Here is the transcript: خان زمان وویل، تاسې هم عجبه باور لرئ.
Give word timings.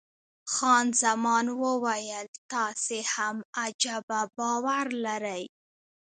خان 0.53 0.85
زمان 1.03 1.45
وویل، 1.63 2.27
تاسې 2.53 2.99
هم 3.13 3.35
عجبه 3.61 4.19
باور 4.37 4.85
لرئ. 5.05 5.43